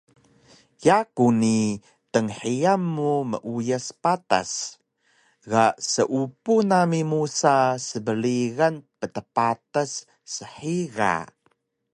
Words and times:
Yaku 0.85 1.25
ni 1.41 1.55
tnhiyan 2.13 2.81
mu 2.95 3.11
meuyas 3.31 3.85
patas 4.03 4.51
ga 5.51 5.65
seupu 5.91 6.55
nami 6.69 6.99
musa 7.11 7.55
sbrigan 7.87 8.75
ptpatas 8.99 9.91
shiga 10.33 11.13